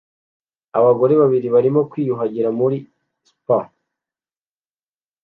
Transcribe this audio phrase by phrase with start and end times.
[0.77, 2.77] Abagore babiri barimo kwiyuhagira muri
[3.29, 3.59] spa